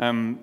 [0.00, 0.40] Um,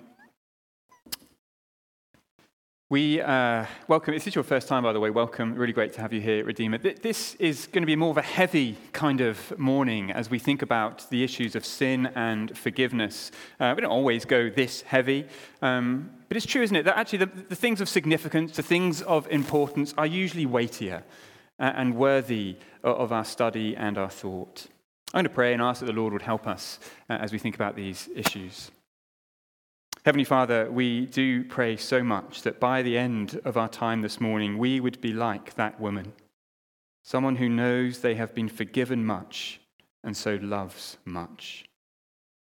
[2.90, 5.56] we uh, welcome, if this is your first time, by the way, welcome.
[5.56, 6.78] Really great to have you here, Redeemer.
[6.78, 10.62] This is going to be more of a heavy kind of morning as we think
[10.62, 13.32] about the issues of sin and forgiveness.
[13.58, 15.26] Uh, we don't always go this heavy,
[15.60, 19.02] um, but it's true, isn't it, that actually the, the, things of significance, the things
[19.02, 21.02] of importance, are usually weightier
[21.58, 24.68] uh, and worthy of our study and our thought.
[25.12, 26.78] I'm going to pray and ask that the Lord would help us
[27.10, 28.70] uh, as we think about these issues.
[30.08, 34.22] Heavenly Father, we do pray so much that by the end of our time this
[34.22, 36.14] morning, we would be like that woman,
[37.04, 39.60] someone who knows they have been forgiven much
[40.02, 41.66] and so loves much.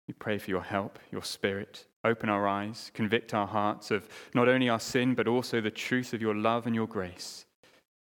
[0.09, 1.85] We pray for your help, your spirit.
[2.03, 6.15] Open our eyes, convict our hearts of not only our sin, but also the truth
[6.15, 7.45] of your love and your grace.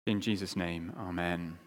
[0.07, 1.57] In Jesus' name, amen.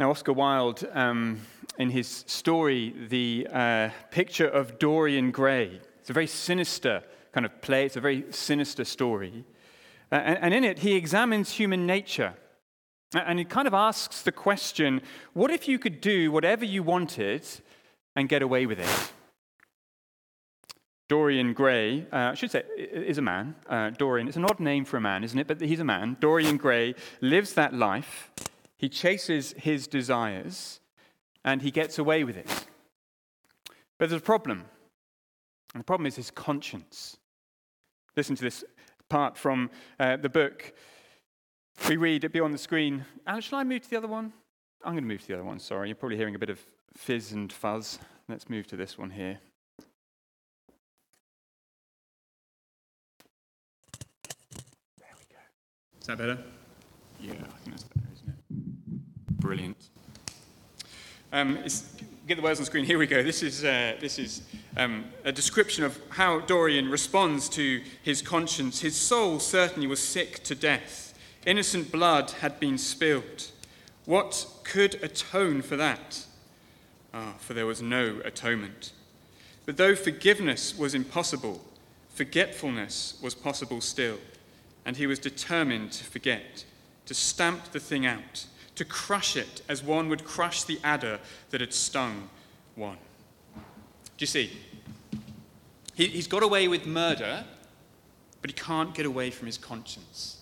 [0.00, 1.42] Now, Oscar Wilde, um,
[1.76, 7.60] in his story, the uh, picture of Dorian Gray, it's a very sinister kind of
[7.60, 9.44] play, it's a very sinister story.
[10.10, 12.32] Uh, and, and in it, he examines human nature.
[13.12, 15.02] And he kind of asks the question
[15.34, 17.46] what if you could do whatever you wanted
[18.16, 19.12] and get away with it?
[21.10, 23.54] Dorian Gray, uh, I should say, is a man.
[23.68, 25.46] Uh, Dorian, it's an odd name for a man, isn't it?
[25.46, 26.16] But he's a man.
[26.20, 28.30] Dorian Gray lives that life.
[28.80, 30.80] He chases his desires
[31.44, 32.48] and he gets away with it.
[33.98, 34.64] But there's a problem.
[35.74, 37.18] And the problem is his conscience.
[38.16, 38.64] Listen to this
[39.10, 40.72] part from uh, the book.
[41.90, 43.04] We read it'll be on the screen.
[43.26, 44.32] Alan, shall I move to the other one?
[44.82, 45.88] I'm going to move to the other one, sorry.
[45.88, 46.58] You're probably hearing a bit of
[46.96, 47.98] fizz and fuzz.
[48.30, 49.40] Let's move to this one here.
[54.96, 55.40] There we go.
[56.00, 56.38] Is that better?
[57.20, 57.99] Yeah, I think that's better.
[59.40, 59.88] Brilliant.
[61.32, 61.64] Um,
[62.26, 62.84] get the words on screen.
[62.84, 63.22] Here we go.
[63.22, 64.42] This is, uh, this is
[64.76, 68.80] um, a description of how Dorian responds to his conscience.
[68.82, 71.18] His soul certainly was sick to death.
[71.46, 73.50] Innocent blood had been spilled.
[74.04, 76.26] What could atone for that?
[77.14, 78.92] Ah, for there was no atonement.
[79.64, 81.64] But though forgiveness was impossible,
[82.10, 84.18] forgetfulness was possible still.
[84.84, 86.66] And he was determined to forget,
[87.06, 88.44] to stamp the thing out
[88.74, 91.18] to crush it as one would crush the adder
[91.50, 92.28] that had stung
[92.74, 92.98] one.
[93.54, 94.50] Do you see?
[95.94, 97.44] He, he's got away with murder,
[98.40, 100.38] but he can't get away from his conscience.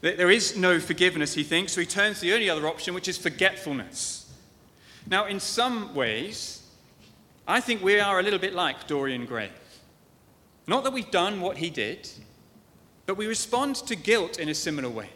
[0.00, 3.08] There is no forgiveness, he thinks, so he turns to the only other option, which
[3.08, 4.32] is forgetfulness.
[5.08, 6.62] Now, in some ways,
[7.48, 9.50] I think we are a little bit like Dorian Gray.
[10.68, 12.08] Not that we've done what he did,
[13.06, 15.08] but we respond to guilt in a similar way.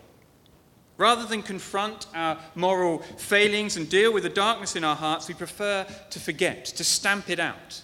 [0.98, 5.34] Rather than confront our moral failings and deal with the darkness in our hearts, we
[5.34, 7.82] prefer to forget, to stamp it out.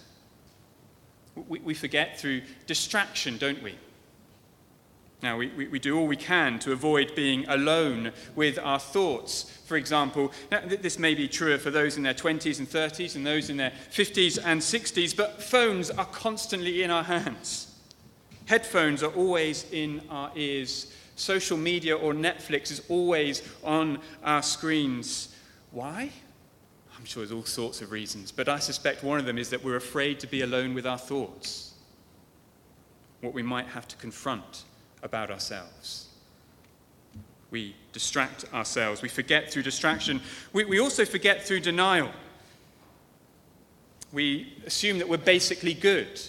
[1.48, 3.76] We, we forget through distraction, don't we?
[5.20, 9.50] Now, we, we, we, do all we can to avoid being alone with our thoughts.
[9.66, 13.26] For example, now, this may be truer for those in their 20s and 30s and
[13.26, 17.74] those in their 50s and 60s, but phones are constantly in our hands.
[18.46, 25.34] Headphones are always in our ears social media or Netflix is always on our screens.
[25.70, 26.10] Why?
[26.96, 29.62] I'm sure there's all sorts of reasons, but I suspect one of them is that
[29.62, 31.74] we're afraid to be alone with our thoughts,
[33.20, 34.64] what we might have to confront
[35.02, 36.06] about ourselves.
[37.50, 39.00] We distract ourselves.
[39.00, 40.20] We forget through distraction.
[40.52, 42.10] We, we also forget through denial.
[44.12, 46.20] We assume that we're basically good.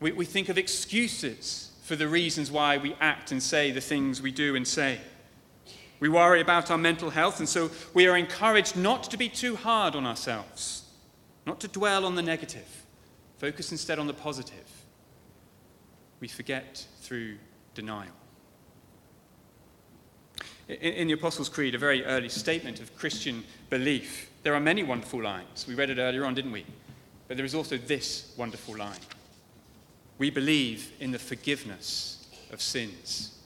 [0.00, 4.22] We, we think of excuses for the reasons why we act and say the things
[4.22, 5.00] we do and say.
[5.98, 9.56] We worry about our mental health, and so we are encouraged not to be too
[9.56, 10.84] hard on ourselves,
[11.46, 12.84] not to dwell on the negative,
[13.38, 14.84] focus instead on the positive.
[16.20, 17.38] We forget through
[17.74, 18.14] denial.
[20.68, 25.24] In, the Apostles' Creed, a very early statement of Christian belief, there are many wonderful
[25.24, 25.66] lines.
[25.66, 26.64] We read it earlier on, didn't we?
[27.26, 29.00] But there is also this wonderful line
[30.20, 33.38] we believe in the forgiveness of sins.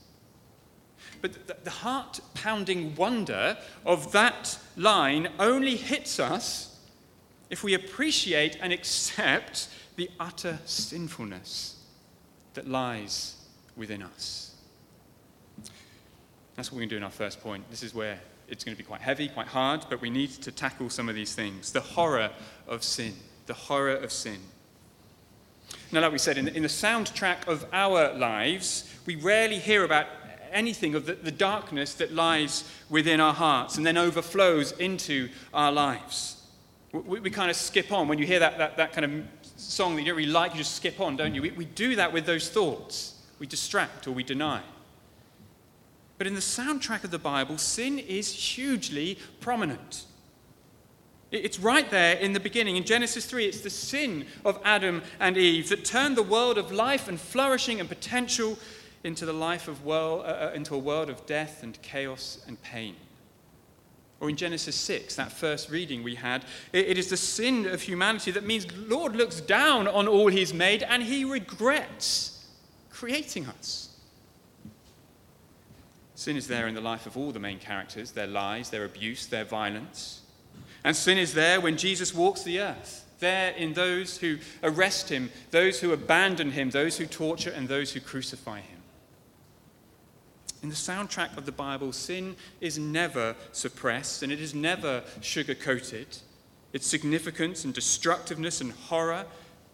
[1.22, 3.56] But the heart pounding wonder
[3.86, 6.76] of that line only hits us
[7.48, 11.80] if we appreciate and accept the utter sinfulness
[12.54, 13.36] that lies
[13.76, 14.56] within us.
[16.56, 17.70] That's what we're going to do in our first point.
[17.70, 18.18] This is where
[18.48, 21.14] it's going to be quite heavy, quite hard, but we need to tackle some of
[21.14, 21.70] these things.
[21.70, 22.32] The horror
[22.66, 23.14] of sin.
[23.46, 24.40] The horror of sin.
[25.94, 29.84] Now, like we said, in the, in the soundtrack of our lives, we rarely hear
[29.84, 30.06] about
[30.50, 35.70] anything of the, the darkness that lies within our hearts and then overflows into our
[35.70, 36.42] lives.
[36.92, 38.08] We, we kind of skip on.
[38.08, 39.24] When you hear that, that, that kind of
[39.56, 41.42] song that you don't really like, you just skip on, don't you?
[41.42, 43.22] We, we do that with those thoughts.
[43.38, 44.62] We distract or we deny.
[46.18, 50.06] But in the soundtrack of the Bible, sin is hugely prominent.
[51.34, 52.76] It's right there in the beginning.
[52.76, 56.70] In Genesis 3, it's the sin of Adam and Eve that turned the world of
[56.70, 58.58] life and flourishing and potential
[59.02, 62.60] into, the life of world, uh, uh, into a world of death and chaos and
[62.62, 62.96] pain.
[64.20, 67.82] Or in Genesis 6, that first reading we had, it, it is the sin of
[67.82, 72.46] humanity that means Lord looks down on all he's made and he regrets
[72.90, 73.90] creating us.
[76.14, 79.26] Sin is there in the life of all the main characters their lies, their abuse,
[79.26, 80.22] their violence.
[80.84, 85.30] And sin is there when Jesus walks the earth, there in those who arrest him,
[85.50, 88.82] those who abandon him, those who torture, and those who crucify him.
[90.62, 95.54] In the soundtrack of the Bible, sin is never suppressed and it is never sugar
[95.54, 96.18] coated.
[96.72, 99.26] Its significance and destructiveness and horror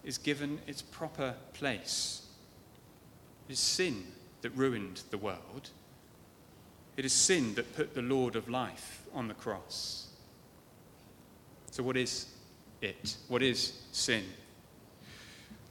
[0.03, 2.27] is given its proper place.
[3.47, 4.03] It is sin
[4.41, 5.69] that ruined the world.
[6.97, 10.10] It is sin that put the Lord of life on the cross.
[11.71, 12.27] So, what is
[12.81, 13.15] it?
[13.27, 14.23] What is sin?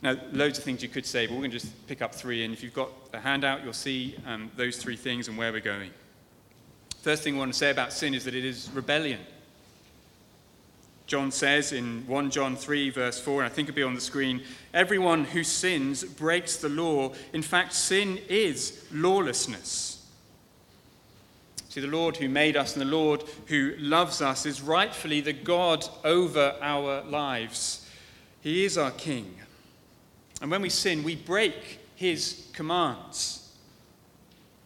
[0.02, 2.43] Now, loads of things you could say, but we're going to just pick up three.
[2.44, 5.61] And if you've got a handout, you'll see um, those three things and where we're
[5.61, 5.91] going.
[7.02, 9.20] First thing I want to say about sin is that it is rebellion.
[11.06, 14.00] John says in 1 John 3, verse 4, and I think it'll be on the
[14.00, 14.43] screen
[14.73, 17.12] everyone who sins breaks the law.
[17.32, 20.00] In fact, sin is lawlessness.
[21.70, 25.32] See, the Lord who made us and the Lord who loves us is rightfully the
[25.32, 27.88] God over our lives.
[28.40, 29.37] He is our King.
[30.43, 33.55] And when we sin, we break his commands.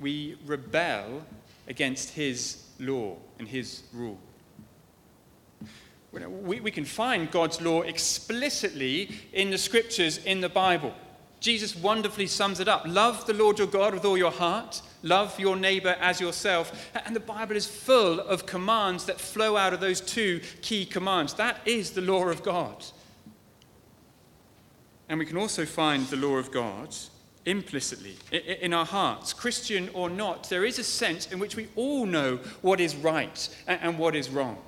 [0.00, 1.22] We rebel
[1.68, 4.18] against his law and his rule.
[6.10, 10.94] We, we can find God's law explicitly in the scriptures in the Bible.
[11.40, 12.84] Jesus wonderfully sums it up.
[12.86, 16.90] Love the Lord your God with all your heart, love your neighbor as yourself.
[17.06, 21.34] And the Bible is full of commands that flow out of those two key commands.
[21.34, 22.84] That is the law of God.
[25.08, 26.96] And we can also find the law of God
[27.46, 30.48] implicitly in our hearts, Christian or not.
[30.48, 34.30] There is a sense in which we all know what is right and what is
[34.30, 34.58] wrong.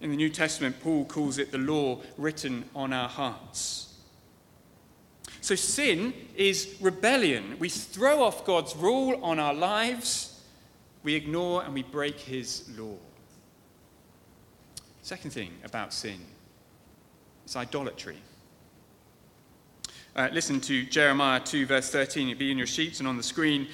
[0.00, 3.89] In the New Testament, Paul calls it the law written on our hearts.
[5.40, 7.56] So sin is rebellion.
[7.58, 10.42] We throw off God's rule on our lives,
[11.02, 12.96] we ignore and we break his law.
[15.02, 16.20] Second thing about sin
[17.46, 18.18] is idolatry.
[20.14, 22.28] Uh, listen to Jeremiah 2, verse 13.
[22.28, 23.68] It'll be in your sheets and on the screen.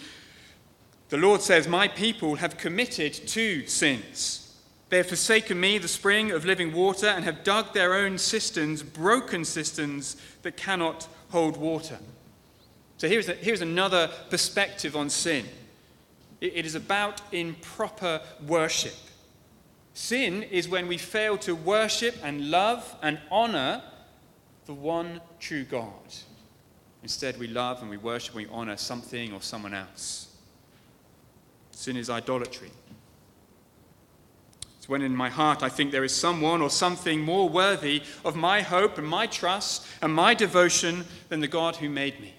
[1.08, 4.45] The Lord says, My people have committed two sins.
[4.88, 8.82] They have forsaken me, the spring of living water, and have dug their own cisterns,
[8.82, 11.98] broken cisterns that cannot hold water.
[12.98, 15.46] So here's, a, here's another perspective on sin
[16.40, 18.94] it, it is about improper worship.
[19.94, 23.82] Sin is when we fail to worship and love and honor
[24.66, 26.14] the one true God.
[27.02, 30.28] Instead, we love and we worship and we honor something or someone else.
[31.70, 32.70] Sin is idolatry.
[34.86, 38.36] It's when in my heart I think there is someone or something more worthy of
[38.36, 42.32] my hope and my trust and my devotion than the God who made me.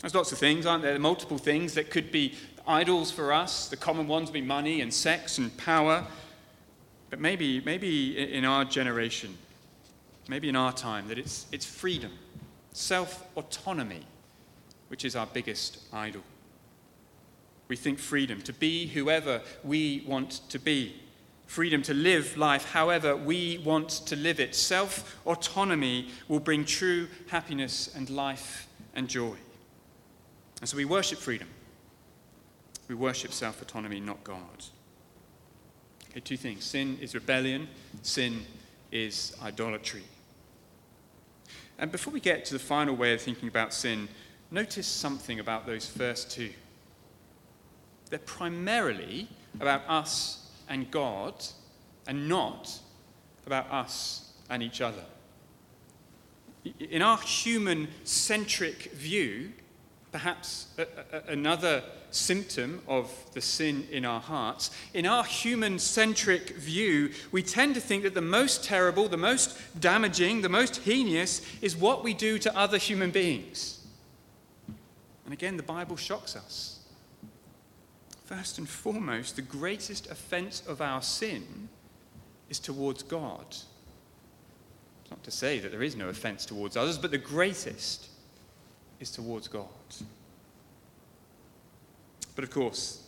[0.00, 0.98] There's lots of things, aren't there?
[0.98, 2.34] Multiple things that could be
[2.66, 3.68] idols for us.
[3.68, 6.04] The common ones would be money and sex and power.
[7.08, 9.38] But maybe, maybe in our generation,
[10.28, 12.10] maybe in our time, that it's, it's freedom,
[12.72, 14.02] self autonomy,
[14.88, 16.22] which is our biggest idol.
[17.68, 20.94] We think freedom to be whoever we want to be,
[21.46, 24.54] freedom to live life however we want to live it.
[24.54, 29.36] Self autonomy will bring true happiness and life and joy.
[30.60, 31.48] And so we worship freedom.
[32.88, 34.64] We worship self autonomy, not God.
[36.10, 37.68] Okay, two things sin is rebellion,
[38.02, 38.44] sin
[38.92, 40.04] is idolatry.
[41.78, 44.08] And before we get to the final way of thinking about sin,
[44.50, 46.50] notice something about those first two.
[48.14, 51.34] They're primarily about us and God
[52.06, 52.78] and not
[53.44, 55.02] about us and each other.
[56.78, 59.50] In our human centric view,
[60.12, 66.50] perhaps a, a, another symptom of the sin in our hearts, in our human centric
[66.50, 71.42] view, we tend to think that the most terrible, the most damaging, the most heinous
[71.60, 73.84] is what we do to other human beings.
[75.24, 76.73] And again, the Bible shocks us.
[78.24, 81.68] First and foremost, the greatest offense of our sin
[82.48, 83.44] is towards God.
[83.50, 88.08] It's not to say that there is no offense towards others, but the greatest
[88.98, 89.68] is towards God.
[92.34, 93.06] But of course,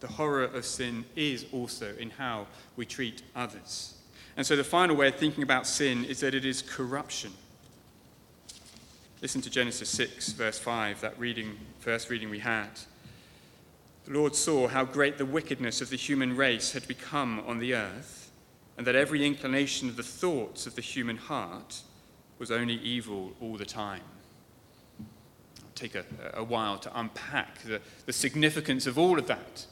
[0.00, 3.94] the horror of sin is also in how we treat others.
[4.36, 7.32] And so the final way of thinking about sin is that it is corruption.
[9.22, 12.68] Listen to Genesis 6, verse 5, that reading, first reading we had.
[14.04, 17.74] The Lord saw how great the wickedness of the human race had become on the
[17.74, 18.30] earth,
[18.76, 21.82] and that every inclination of the thoughts of the human heart
[22.38, 24.00] was only evil all the time.
[25.58, 29.66] It'll take a, a while to unpack the, the significance of all of that.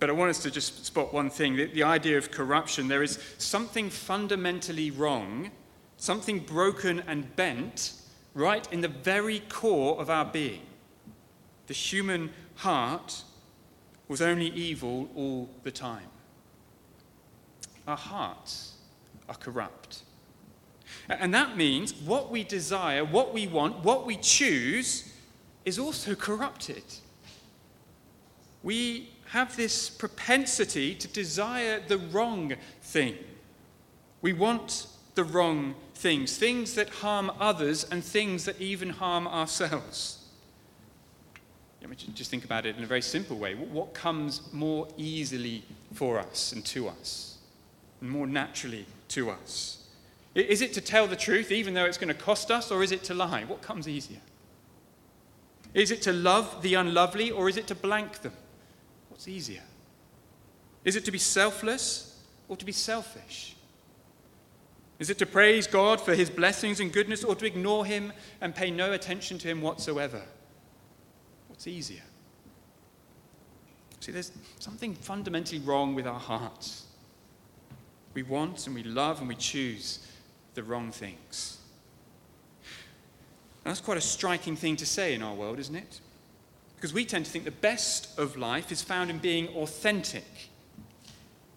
[0.00, 2.88] But I want us to just spot one thing the, the idea of corruption.
[2.88, 5.50] There is something fundamentally wrong,
[5.98, 7.92] something broken and bent
[8.34, 10.62] right in the very core of our being.
[11.66, 13.22] The human heart
[14.08, 16.08] was only evil all the time.
[17.86, 18.74] Our hearts
[19.28, 20.02] are corrupt.
[21.08, 25.12] And that means what we desire, what we want, what we choose
[25.64, 26.82] is also corrupted.
[28.62, 33.16] We have this propensity to desire the wrong thing.
[34.20, 40.19] We want the wrong things, things that harm others and things that even harm ourselves.
[42.14, 43.54] Just think about it in a very simple way.
[43.54, 47.38] What comes more easily for us and to us,
[48.00, 49.84] and more naturally to us?
[50.34, 52.92] Is it to tell the truth even though it's going to cost us, or is
[52.92, 53.44] it to lie?
[53.44, 54.20] What comes easier?
[55.74, 58.32] Is it to love the unlovely, or is it to blank them?
[59.08, 59.62] What's easier?
[60.84, 62.18] Is it to be selfless
[62.48, 63.56] or to be selfish?
[64.98, 68.54] Is it to praise God for his blessings and goodness or to ignore him and
[68.54, 70.22] pay no attention to him whatsoever?
[71.60, 72.00] What's easier?
[74.00, 76.86] See, there's something fundamentally wrong with our hearts.
[78.14, 79.98] We want and we love and we choose
[80.54, 81.58] the wrong things.
[83.62, 86.00] Now, that's quite a striking thing to say in our world, isn't it?
[86.76, 90.48] Because we tend to think the best of life is found in being authentic,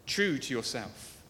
[0.06, 1.22] true to yourself.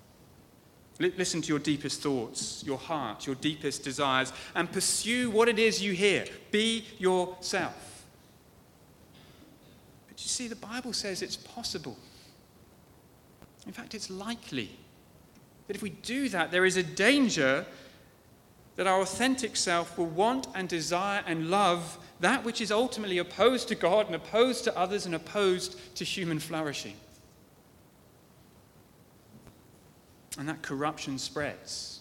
[0.98, 5.80] Listen to your deepest thoughts, your heart, your deepest desires, and pursue what it is
[5.80, 6.26] you hear.
[6.50, 7.93] Be yourself.
[10.24, 11.98] You see, the Bible says it's possible.
[13.68, 14.70] In fact, it's likely
[15.68, 17.66] that if we do that, there is a danger
[18.78, 23.68] that our authentic self will want and desire and love that which is ultimately opposed
[23.68, 26.96] to God and opposed to others and opposed to human flourishing.
[30.40, 32.00] And that corruption spreads.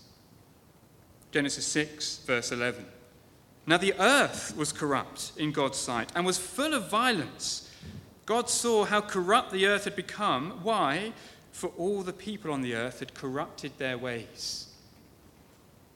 [1.32, 2.86] Genesis 6, verse 11.
[3.66, 7.61] Now the earth was corrupt in God's sight and was full of violence.
[8.32, 10.60] God saw how corrupt the earth had become.
[10.62, 11.12] Why?
[11.50, 14.68] For all the people on the earth had corrupted their ways.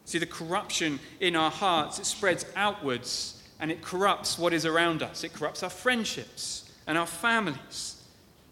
[0.05, 5.03] See, the corruption in our hearts, it spreads outwards and it corrupts what is around
[5.03, 5.25] us.
[5.25, 8.03] It corrupts our friendships and our families.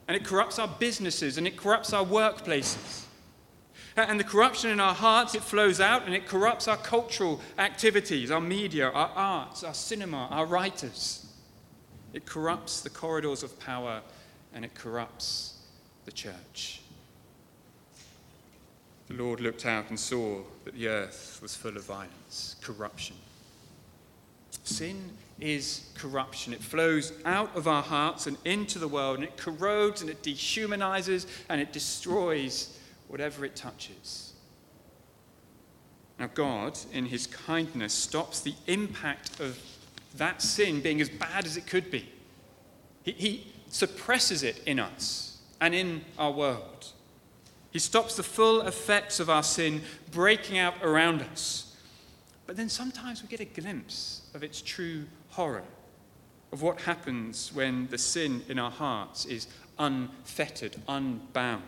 [0.08, 3.04] And it corrupts our businesses and it corrupts our workplaces.
[3.98, 8.30] And the corruption in our hearts, it flows out and it corrupts our cultural activities,
[8.30, 11.23] our media, our arts, our cinema, our writers.
[12.14, 14.00] It corrupts the corridors of power
[14.54, 15.58] and it corrupts
[16.04, 16.80] the church.
[19.08, 23.16] The Lord looked out and saw that the earth was full of violence, corruption.
[24.62, 26.52] Sin is corruption.
[26.52, 30.22] It flows out of our hearts and into the world, and it corrodes and it
[30.22, 32.78] dehumanizes and it destroys
[33.08, 34.34] whatever it touches.
[36.18, 39.58] Now, God, in his kindness, stops the impact of
[40.16, 42.08] that sin being as bad as it could be.
[43.02, 46.92] He, he suppresses it in us and in our world.
[47.70, 51.76] He stops the full effects of our sin breaking out around us.
[52.46, 55.64] But then sometimes we get a glimpse of its true horror,
[56.52, 61.62] of what happens when the sin in our hearts is unfettered, unbound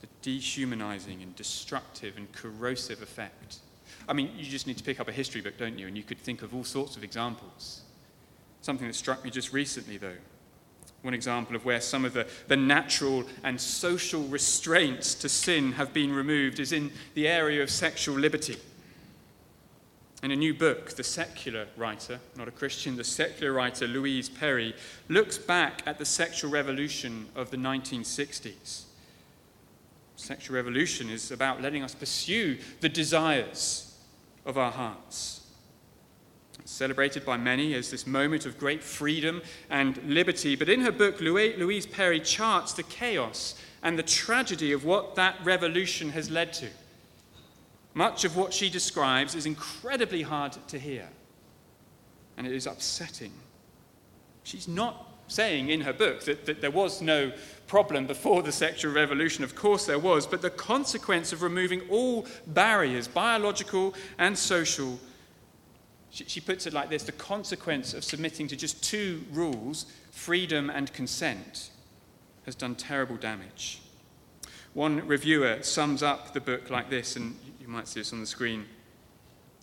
[0.00, 3.58] The dehumanizing and destructive and corrosive effect.
[4.08, 5.86] I mean, you just need to pick up a history book, don't you?
[5.86, 7.82] And you could think of all sorts of examples.
[8.62, 10.16] Something that struck me just recently, though.
[11.02, 15.92] One example of where some of the, the natural and social restraints to sin have
[15.92, 18.56] been removed is in the area of sexual liberty.
[20.22, 24.74] In a new book, the secular writer, not a Christian, the secular writer Louise Perry
[25.08, 28.86] looks back at the sexual revolution of the 1960s
[30.18, 33.87] Sexual revolution is about letting us pursue the desires
[34.48, 35.42] of our hearts.
[36.64, 41.20] Celebrated by many as this moment of great freedom and liberty, but in her book,
[41.20, 46.68] Louise Perry charts the chaos and the tragedy of what that revolution has led to.
[47.94, 51.08] Much of what she describes is incredibly hard to hear,
[52.36, 53.32] and it is upsetting.
[54.42, 57.32] She's not saying in her book that, that there was no
[57.66, 59.44] problem before the sexual revolution.
[59.44, 64.98] Of course, there was, but the consequence of removing all barriers, biological and social,
[66.10, 70.70] she, she puts it like this the consequence of submitting to just two rules, freedom
[70.70, 71.70] and consent,
[72.46, 73.80] has done terrible damage.
[74.74, 78.26] One reviewer sums up the book like this, and you might see this on the
[78.26, 78.64] screen.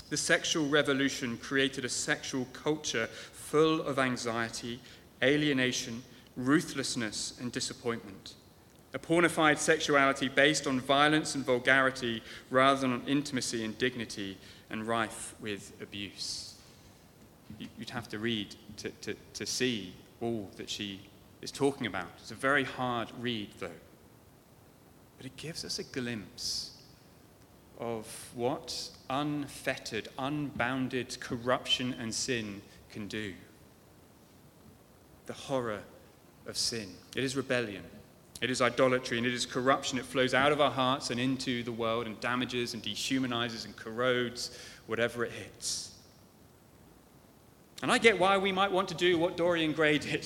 [0.10, 4.80] The sexual revolution created a sexual culture full of anxiety,
[5.24, 6.04] alienation,
[6.36, 8.34] ruthlessness, and disappointment.
[8.94, 14.38] A pornified sexuality based on violence and vulgarity rather than on intimacy and dignity
[14.70, 16.56] and rife with abuse.
[17.60, 21.02] You'd have to read to, to, to see all that she
[21.42, 22.08] is talking about.
[22.18, 23.70] It's a very hard read, though.
[25.18, 26.72] But it gives us a glimpse
[27.80, 33.34] of what unfettered, unbounded corruption and sin can do.
[35.26, 35.82] The horror
[36.48, 36.90] of sin.
[37.16, 37.84] It is rebellion.
[38.42, 39.98] It is idolatry and it is corruption.
[39.98, 43.76] It flows out of our hearts and into the world and damages and dehumanizes and
[43.76, 45.94] corrodes whatever it hits.
[47.82, 50.26] And I get why we might want to do what Dorian Gray did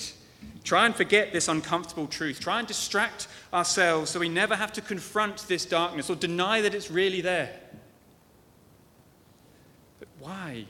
[0.64, 2.40] Try and forget this uncomfortable truth.
[2.40, 6.76] Try and distract ourselves so we never have to confront this darkness or deny that
[6.76, 7.50] it's really there.
[10.00, 10.66] But why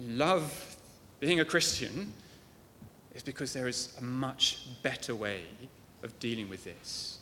[0.00, 0.76] love
[1.20, 2.12] being a Christian
[3.18, 5.42] is because there is a much better way
[6.04, 7.18] of dealing with this.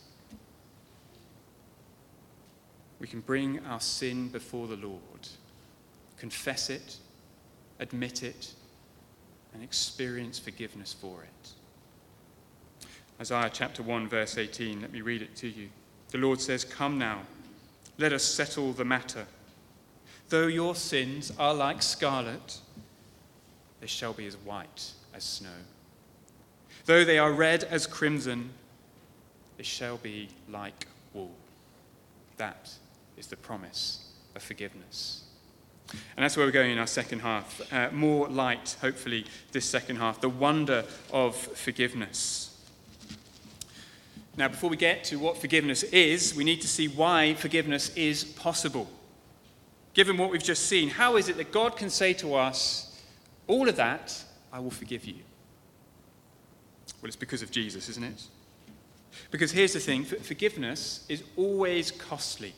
[3.01, 5.01] We can bring our sin before the Lord,
[6.19, 6.99] confess it,
[7.81, 8.53] admit it,
[9.55, 12.89] and experience forgiveness for it.
[13.19, 15.71] Isaiah chapter 1, verse 18, let me read it to you.
[16.11, 17.21] The Lord says, Come now,
[17.97, 19.27] let us settle the matter.
[20.29, 22.61] Though your sins are like scarlet,
[23.81, 25.49] they shall be as white as snow.
[26.87, 28.51] Though they are red as crimson,
[29.57, 31.33] they shall be like wool.
[32.37, 32.71] That
[33.17, 35.25] is the promise of forgiveness.
[35.91, 37.61] And that's where we're going in our second half.
[37.73, 40.21] Uh, more light, hopefully, this second half.
[40.21, 42.53] The wonder of forgiveness.
[44.37, 48.23] Now, before we get to what forgiveness is, we need to see why forgiveness is
[48.23, 48.89] possible.
[49.95, 53.01] Given what we've just seen, how is it that God can say to us,
[53.47, 54.23] All of that,
[54.53, 55.17] I will forgive you?
[57.07, 58.25] Well, it's because of Jesus, isn't it?
[59.31, 62.53] Because here's the thing forgiveness is always costly.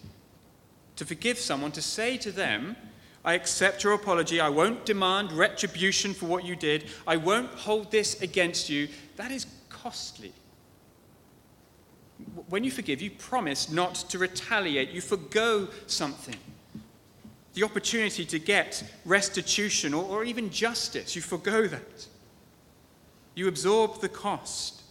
[0.97, 2.75] To forgive someone, to say to them,
[3.27, 4.41] I accept your apology.
[4.41, 6.87] I won't demand retribution for what you did.
[7.07, 8.89] I won't hold this against you.
[9.17, 10.33] That is costly.
[12.49, 14.89] When you forgive, you promise not to retaliate.
[14.93, 16.37] You forego something.
[17.53, 22.07] The opportunity to get restitution or, or even justice, you forego that.
[23.39, 24.83] You absorb the cost.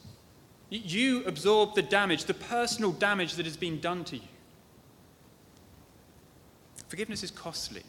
[0.69, 4.29] You absorb the damage, the personal damage that has been done to you.
[6.87, 7.83] Forgiveness is costly.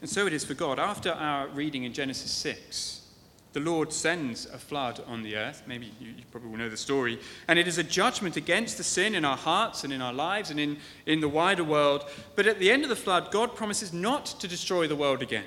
[0.00, 0.78] And so it is for God.
[0.78, 3.08] After our reading in Genesis 6,
[3.52, 5.64] the Lord sends a flood on the earth.
[5.66, 7.18] Maybe you, you, probably will know the story.
[7.48, 10.50] And it is a judgment against the sin in our hearts and in our lives
[10.50, 12.08] and in, in the wider world.
[12.36, 15.46] But at the end of the flood, God promises not to destroy the world again.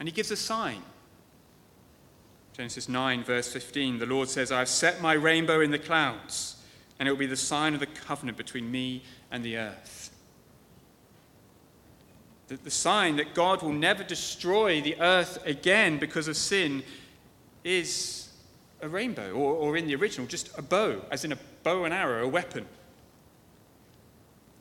[0.00, 0.82] And he gives a sign.
[2.56, 6.56] Genesis 9, verse 15, the Lord says, I have set my rainbow in the clouds,
[6.98, 10.10] and it will be the sign of the covenant between me and the earth
[12.48, 16.82] the, the sign that God will never destroy the earth again because of sin
[17.64, 18.28] is
[18.80, 21.94] a rainbow, or, or in the original, just a bow, as in a bow and
[21.94, 22.66] arrow, a weapon.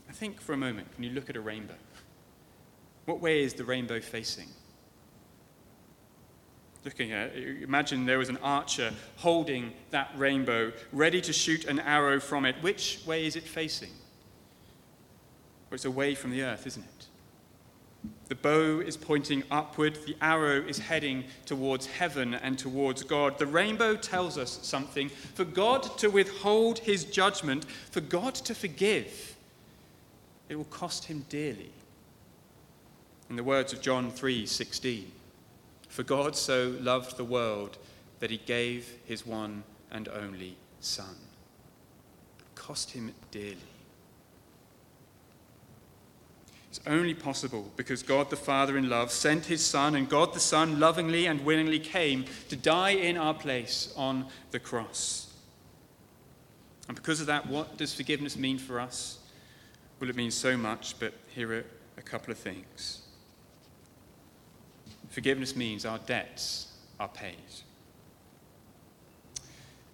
[0.09, 1.75] I think for a moment, when you look at a rainbow,
[3.05, 4.47] what way is the rainbow facing?
[6.85, 12.19] Looking at imagine there was an archer holding that rainbow, ready to shoot an arrow
[12.19, 12.55] from it.
[12.61, 13.89] Which way is it facing?
[15.69, 17.07] Well, it's away from the earth, isn't it?
[18.27, 23.39] The bow is pointing upward, the arrow is heading towards heaven and towards God.
[23.39, 25.09] The rainbow tells us something.
[25.09, 29.35] For God to withhold his judgment, for God to forgive,
[30.49, 31.71] it will cost him dearly.
[33.29, 35.11] In the words of John 3:16,
[35.95, 37.77] for God so loved the world
[38.19, 41.15] that he gave his one and only son.
[42.37, 43.55] It cost him dearly.
[46.69, 50.41] It's only possible because God the Father in love sent his Son, and God the
[50.41, 55.33] Son lovingly and willingly came to die in our place on the cross.
[56.89, 59.19] And because of that, what does forgiveness mean for us?
[60.01, 61.65] Well, it means so much, but here are
[61.97, 63.04] a couple of things.
[65.15, 67.37] Forgiveness means our debts are paid.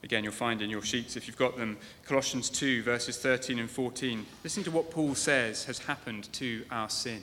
[0.02, 3.70] Again, you'll find in your sheets, if you've got them, Colossians 2, verses 13 and
[3.70, 4.26] 14.
[4.44, 7.22] Listen to what Paul says has happened to our sin.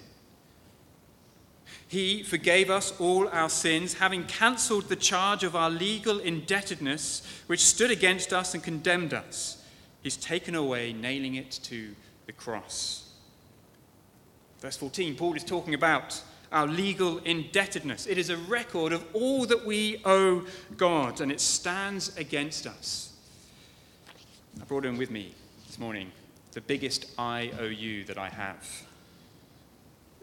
[1.89, 7.65] He forgave us all our sins, having cancelled the charge of our legal indebtedness, which
[7.65, 9.65] stood against us and condemned us.
[10.05, 13.11] He's taken away, nailing it to the cross.
[14.61, 18.07] Verse 14, Paul is talking about our legal indebtedness.
[18.07, 20.45] It is a record of all that we owe
[20.77, 23.13] God, and it stands against us.
[24.61, 25.35] I brought in with me
[25.67, 26.11] this morning
[26.53, 28.67] the biggest IOU that I have.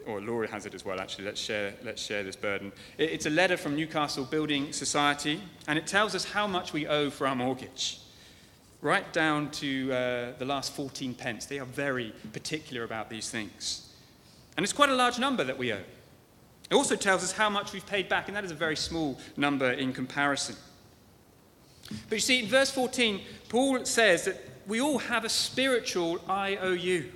[0.06, 1.24] Or Laura has it as well, actually.
[1.24, 2.72] Let's share, let's share this burden.
[2.98, 7.10] It's a letter from Newcastle Building Society, and it tells us how much we owe
[7.10, 8.00] for our mortgage.
[8.82, 11.46] Right down to uh, the last 14 pence.
[11.46, 13.90] They are very particular about these things.
[14.56, 15.82] And it's quite a large number that we owe.
[16.70, 19.18] It also tells us how much we've paid back, and that is a very small
[19.36, 20.56] number in comparison.
[22.08, 27.12] But you see, in verse 14, Paul says that we all have a spiritual IOU.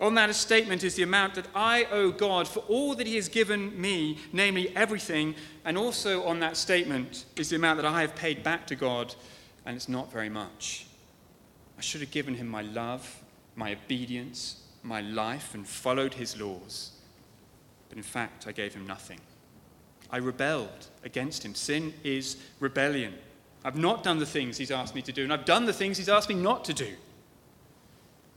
[0.00, 3.28] On that statement is the amount that I owe God for all that He has
[3.28, 8.14] given me, namely everything, and also on that statement is the amount that I have
[8.14, 9.14] paid back to God,
[9.64, 10.86] and it's not very much.
[11.78, 13.22] I should have given Him my love,
[13.56, 16.92] my obedience, my life, and followed His laws.
[17.88, 19.20] But in fact, I gave him nothing.
[20.10, 21.54] I rebelled against him.
[21.54, 23.14] Sin is rebellion.
[23.64, 25.98] I've not done the things he's asked me to do, and I've done the things
[25.98, 26.94] he's asked me not to do.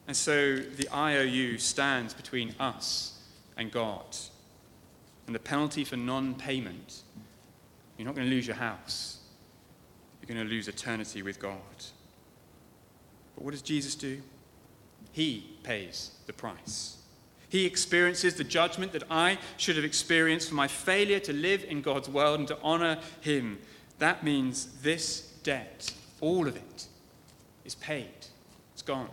[0.07, 3.19] And so the IOU stands between us
[3.55, 4.17] and God.
[5.27, 7.03] And the penalty for non payment,
[7.97, 9.19] you're not going to lose your house,
[10.19, 11.57] you're going to lose eternity with God.
[13.35, 14.21] But what does Jesus do?
[15.11, 16.97] He pays the price.
[17.51, 21.81] He experiences the judgment that I should have experienced for my failure to live in
[21.81, 23.59] God's world and to honor Him.
[23.99, 26.87] That means this debt, all of it,
[27.65, 28.07] is paid.
[28.71, 29.09] It's gone.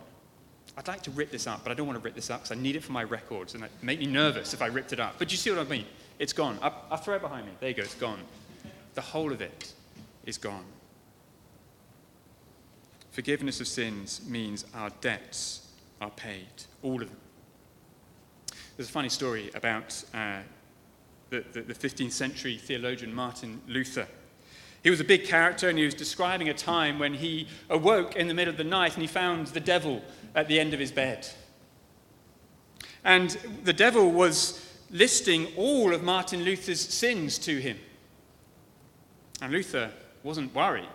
[0.77, 2.57] I'd like to rip this up, but I don't want to rip this up because
[2.57, 5.01] I need it for my records and it make me nervous if I ripped it
[5.01, 5.15] up.
[5.19, 5.85] But you see what I mean?
[6.17, 6.57] It's gone.
[6.61, 7.51] I, will throw it behind me.
[7.59, 8.19] There you go, it's gone.
[8.93, 9.73] The whole of it
[10.25, 10.63] is gone.
[13.11, 15.67] Forgiveness of sins means our debts
[15.99, 16.47] are paid,
[16.81, 17.17] all of them.
[18.79, 20.37] There's a funny story about uh,
[21.31, 24.07] the, the, the 15th century theologian Martin Luther.
[24.81, 28.29] He was a big character and he was describing a time when he awoke in
[28.29, 30.01] the middle of the night and he found the devil
[30.33, 31.27] at the end of his bed.
[33.03, 33.31] And
[33.65, 37.77] the devil was listing all of Martin Luther's sins to him.
[39.41, 39.91] And Luther
[40.23, 40.87] wasn't worried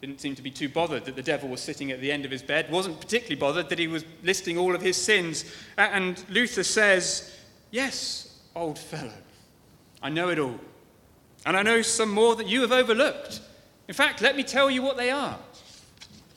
[0.00, 2.30] didn't seem to be too bothered that the devil was sitting at the end of
[2.30, 5.44] his bed, wasn't particularly bothered that he was listing all of his sins.
[5.76, 7.34] And Luther says,
[7.70, 9.12] Yes, old fellow,
[10.02, 10.58] I know it all.
[11.44, 13.40] And I know some more that you have overlooked.
[13.88, 15.38] In fact, let me tell you what they are.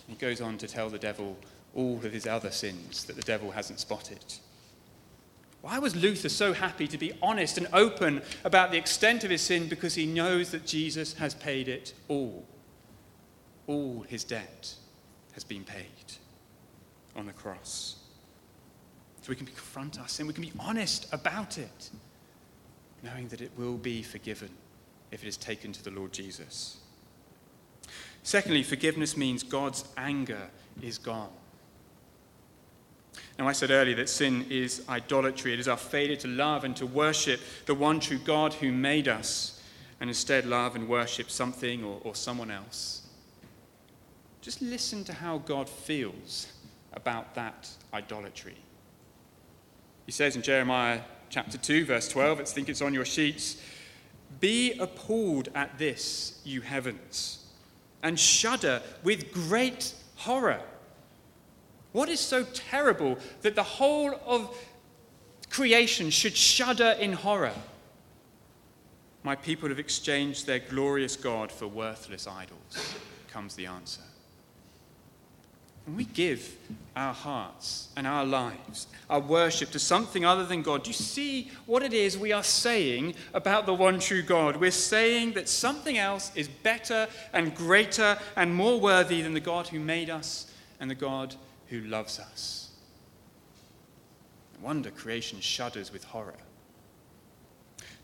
[0.07, 1.37] He goes on to tell the devil
[1.75, 4.19] all of his other sins that the devil hasn't spotted.
[5.61, 9.41] Why was Luther so happy to be honest and open about the extent of his
[9.41, 9.67] sin?
[9.67, 12.45] Because he knows that Jesus has paid it all
[13.67, 14.73] all his debt
[15.33, 15.85] has been paid
[17.15, 17.97] on the cross.
[19.21, 21.89] So we can confront our sin, we can be honest about it,
[23.03, 24.49] knowing that it will be forgiven
[25.11, 26.77] if it is taken to the Lord Jesus.
[28.23, 30.49] Secondly, forgiveness means God's anger
[30.81, 31.29] is gone.
[33.37, 35.53] Now, I said earlier that sin is idolatry.
[35.53, 39.07] It is our failure to love and to worship the one true God who made
[39.07, 39.61] us,
[39.99, 43.00] and instead love and worship something or, or someone else.
[44.41, 46.51] Just listen to how God feels
[46.93, 48.57] about that idolatry.
[50.05, 53.61] He says in Jeremiah chapter 2, verse 12, I think it's on your sheets
[54.39, 57.45] Be appalled at this, you heavens,
[58.01, 60.61] and shudder with great horror.
[61.91, 64.57] What is so terrible that the whole of
[65.49, 67.53] creation should shudder in horror?
[69.23, 72.95] My people have exchanged their glorious God for worthless idols,
[73.27, 74.01] comes the answer.
[75.91, 76.55] When we give
[76.95, 81.51] our hearts and our lives, our worship to something other than God, do you see
[81.65, 84.55] what it is we are saying about the one true God?
[84.55, 89.67] We're saying that something else is better and greater and more worthy than the God
[89.67, 90.49] who made us
[90.79, 91.35] and the God
[91.67, 92.69] who loves us.
[94.57, 96.39] No wonder creation shudders with horror.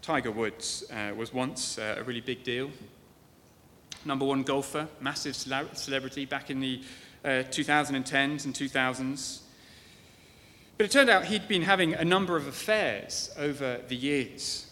[0.02, 2.70] Tiger Woods uh, was once uh, a really big deal.
[4.04, 6.82] Number one golfer, massive celebrity back in the
[7.28, 9.42] uh, 2010s and 2000s.
[10.78, 14.72] But it turned out he'd been having a number of affairs over the years.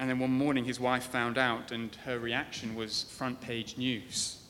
[0.00, 4.42] And then one morning his wife found out, and her reaction was front page news.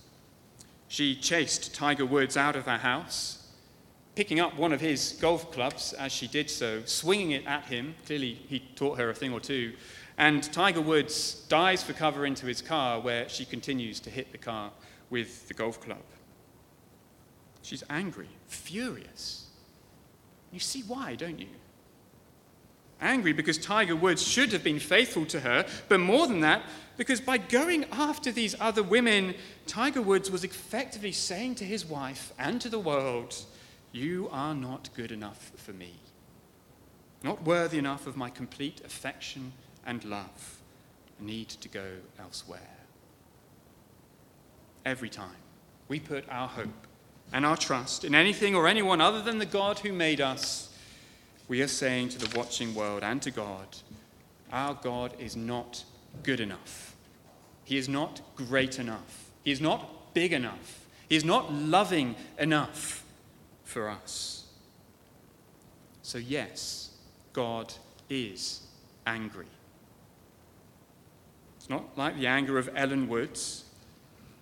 [0.89, 3.47] She chased Tiger Woods out of her house,
[4.15, 7.97] picking up one of his golf clubs as she did so, swinging it at him.
[8.07, 9.75] Clearly, he taught her a thing or two.
[10.17, 14.39] And Tiger Woods dives for cover into his car, where she continues to hit the
[14.39, 14.71] car
[15.11, 16.03] with the golf club.
[17.63, 19.47] She's angry, furious.
[20.51, 21.49] You see why, don't you?
[23.01, 26.63] Angry because Tiger Woods should have been faithful to her, but more than that,
[26.97, 29.35] because by going after these other women,
[29.67, 33.35] Tiger Woods was effectively saying to his wife and to the world,
[33.93, 35.95] You are not good enough for me,
[37.23, 39.53] not worthy enough of my complete affection
[39.87, 40.61] and love.
[41.21, 41.87] I need to go
[42.21, 42.61] elsewhere.
[44.85, 45.31] Every time
[45.89, 46.87] we put our hope
[47.33, 50.69] and our trust in anything or anyone other than the God who made us,
[51.49, 53.67] we are saying to the watching world and to God,
[54.53, 55.85] our God is not
[56.23, 56.95] good enough.
[57.65, 59.31] He is not great enough.
[59.45, 60.87] He is not big enough.
[61.09, 63.05] He is not loving enough
[63.65, 64.47] for us.
[66.03, 66.91] So, yes,
[67.33, 67.73] God
[68.11, 68.61] is
[69.07, 69.47] angry.
[71.57, 73.65] It's not like the anger of Elin Woods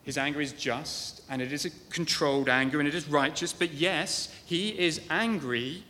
[0.02, 3.72] his anger is just, and it is a controlled anger, and it is righteous, but
[3.72, 5.84] yes, he is angry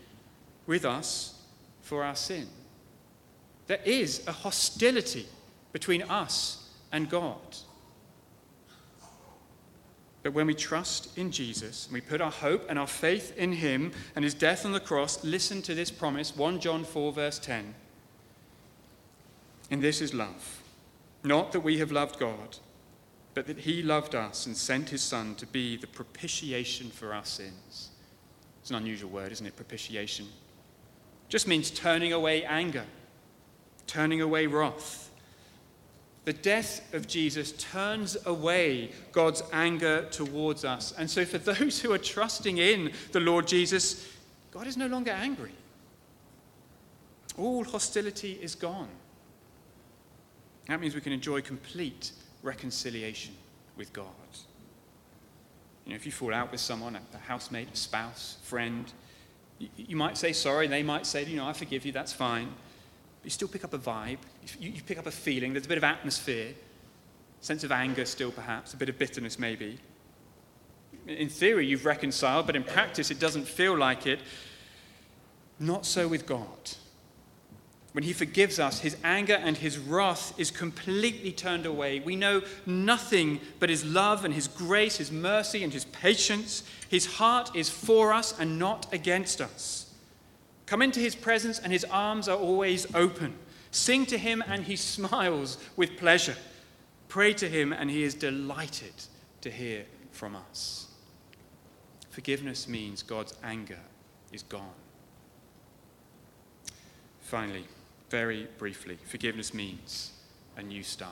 [0.67, 1.41] with us
[1.83, 2.47] for our sin.
[3.67, 5.27] There is a hostility
[5.73, 7.57] between us and God.
[10.23, 13.53] But when we trust in Jesus and we put our hope and our faith in
[13.53, 17.39] him and his death on the cross, listen to this promise 1 John 4, verse
[17.39, 17.75] 10.
[19.71, 20.63] And this is love.
[21.23, 22.59] Not that we have loved God
[23.41, 27.25] but that he loved us and sent his Son to be the propitiation for our
[27.25, 27.89] sins.
[28.61, 29.57] It's an unusual word, isn't it?
[29.57, 30.29] Propitiation.
[31.31, 32.85] Just means turning away anger,
[33.87, 35.11] turning away wrath.
[36.27, 40.93] The death of Jesus turns away God's anger towards us.
[40.99, 44.07] And so, for those who are trusting in the Lord Jesus,
[44.51, 45.53] God is no longer angry.
[47.39, 48.91] All hostility is gone.
[50.69, 53.35] That means we can enjoy complete reconciliation
[53.77, 54.07] with God.
[55.85, 58.93] You know, if you fall out with someone, a housemate, a spouse, friend,
[59.77, 62.47] you, might say sorry, and they might say, you know, I forgive you, that's fine.
[62.47, 64.19] But you still pick up a vibe,
[64.59, 66.55] you pick up a feeling, there's a bit of atmosphere,
[67.41, 69.79] sense of anger still perhaps, a bit of bitterness maybe.
[71.07, 74.21] In theory, you've reconciled, but in practice, it doesn't feel like it.
[75.59, 76.77] Not so with God.
[77.93, 81.99] When he forgives us, his anger and his wrath is completely turned away.
[81.99, 86.63] We know nothing but his love and his grace, his mercy and his patience.
[86.89, 89.93] His heart is for us and not against us.
[90.67, 93.35] Come into his presence, and his arms are always open.
[93.73, 96.37] Sing to him, and he smiles with pleasure.
[97.09, 98.95] Pray to him, and he is delighted
[99.41, 100.87] to hear from us.
[102.11, 103.81] Forgiveness means God's anger
[104.33, 104.75] is gone.
[107.21, 107.65] Finally,
[108.11, 110.13] very briefly, forgiveness means
[110.57, 111.11] a new start.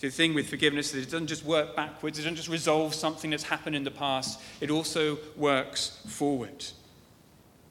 [0.00, 3.30] The thing with forgiveness is it doesn't just work backwards, it doesn't just resolve something
[3.30, 6.64] that's happened in the past, it also works forward.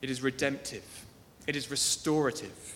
[0.02, 1.06] It is redemptive,
[1.48, 2.76] it is restorative.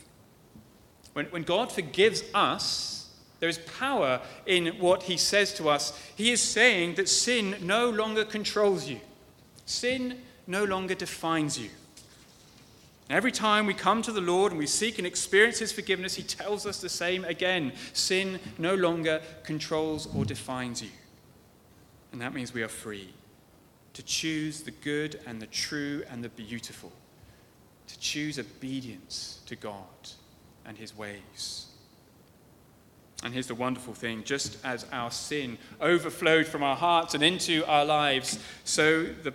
[1.14, 6.00] When, when God forgives us, there is power in what he says to us.
[6.16, 9.00] He is saying that sin no longer controls you,
[9.66, 11.70] sin no longer defines you.
[13.10, 16.24] Every time we come to the Lord and we seek and experience His forgiveness, He
[16.24, 17.74] tells us the same again.
[17.92, 20.90] Sin no longer controls or defines you.
[22.12, 23.10] And that means we are free
[23.94, 26.92] to choose the good and the true and the beautiful,
[27.88, 29.78] to choose obedience to God
[30.66, 31.68] and His ways.
[33.24, 37.66] And here's the wonderful thing just as our sin overflowed from our hearts and into
[37.68, 39.34] our lives, so the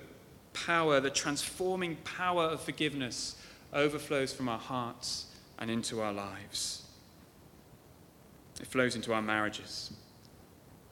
[0.52, 3.37] power, the transforming power of forgiveness
[3.72, 5.26] overflows from our hearts
[5.59, 6.83] and into our lives.
[8.61, 9.92] It flows into our marriages,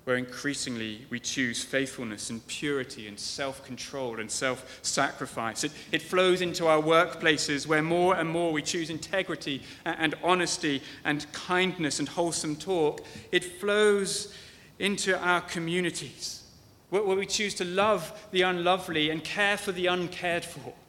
[0.05, 5.65] where increasingly we choose faithfulness and purity and self control and self sacrifice.
[5.65, 10.83] It, it flows into our workplaces, where more and more we choose integrity and honesty
[11.05, 13.05] and kindness and wholesome talk.
[13.33, 14.33] It flows
[14.79, 16.45] into our communities,
[16.91, 20.86] where, where we choose to love the unlovely and care for the uncared for and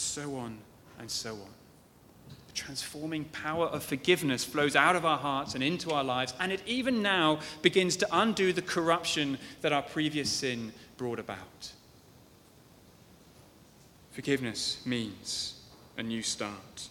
[0.00, 0.58] so on
[0.98, 1.50] and so on.
[2.48, 6.50] The transforming power of forgiveness flows out of our hearts and into our lives, and
[6.50, 11.72] it even now begins to undo the corruption that our previous sin brought about.
[14.10, 15.60] Forgiveness means
[15.96, 16.88] a new start.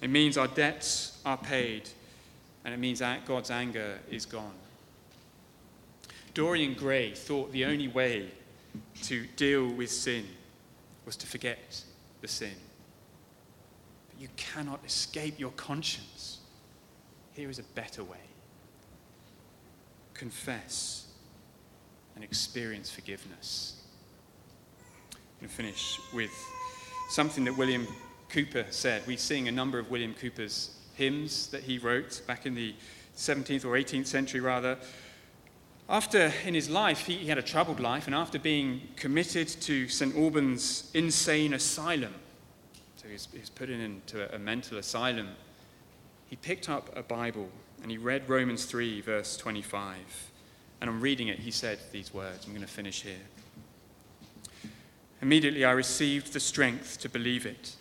[0.00, 1.88] It means our debts are paid,
[2.64, 4.54] and it means that God's anger is gone.
[6.34, 8.30] Dorian Gray thought the only way
[9.02, 10.26] to deal with sin
[11.06, 11.82] was to forget
[12.26, 12.56] the sin.
[14.08, 16.38] But you cannot escape your conscience.
[17.34, 18.18] Here is a better way
[20.14, 21.08] confess
[22.14, 23.82] and experience forgiveness.
[25.12, 26.30] I'm going to finish with
[27.10, 27.86] something that William
[28.30, 29.06] Cowper said.
[29.06, 32.74] We sing a number of William Cowper's hymns that he wrote back in the
[33.14, 34.78] 17th or 18th century, rather.
[35.88, 39.88] After, in his life, he, he had a troubled life, and after being committed to
[39.88, 40.16] St.
[40.16, 42.14] Alban's insane asylum,
[42.96, 45.28] so he was, he was put into a, a mental asylum,
[46.28, 47.48] he picked up a Bible
[47.82, 49.96] and he read Romans 3, verse 25.
[50.80, 52.46] And on reading it, he said these words.
[52.46, 53.14] I'm going to finish here.
[55.22, 57.76] Immediately I received the strength to believe it,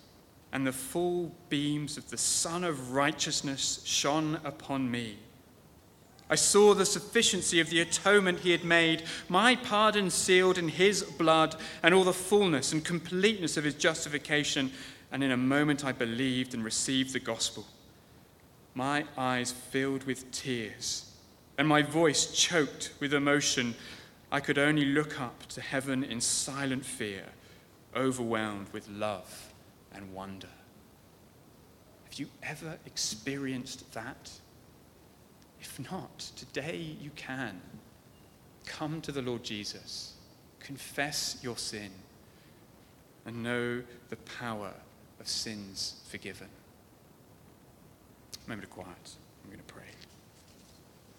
[0.53, 5.17] and the full beams of the Sun of Righteousness shone upon me.
[6.29, 11.03] I saw the sufficiency of the atonement he had made, my pardon sealed in his
[11.03, 14.71] blood, and all the fullness and completeness of his justification.
[15.11, 17.65] And in a moment I believed and received the gospel.
[18.73, 21.11] My eyes filled with tears,
[21.57, 23.75] and my voice choked with emotion
[24.31, 27.23] I could only look up to heaven in silent fear,
[27.95, 29.53] overwhelmed with love
[29.93, 30.49] and wonder.
[32.03, 34.31] Have you ever experienced that?
[35.65, 37.59] If not, today you can.
[38.67, 40.13] Come to the Lord Jesus,
[40.59, 41.89] confess your sin,
[43.25, 44.73] and know the power
[45.19, 46.49] of sins forgiven.
[48.47, 49.15] Moment of quiet.